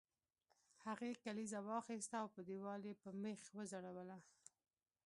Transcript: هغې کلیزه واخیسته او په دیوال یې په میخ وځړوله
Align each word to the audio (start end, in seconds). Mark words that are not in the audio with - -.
هغې 0.85 1.11
کلیزه 1.23 1.59
واخیسته 1.67 2.15
او 2.21 2.27
په 2.35 2.41
دیوال 2.49 2.81
یې 2.89 2.93
په 3.03 3.09
میخ 3.21 3.41
وځړوله 3.57 4.17